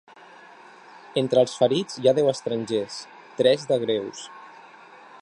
[1.21, 2.99] Entre els ferits hi ha deu estrangers,
[3.43, 4.29] tres de greus.